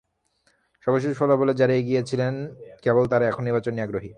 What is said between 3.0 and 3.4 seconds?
তাঁরাই